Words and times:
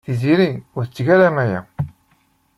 Tiziri 0.05 0.49
ur 0.77 0.83
tetteg 0.85 1.07
ara 1.15 1.27
aya. 1.43 1.61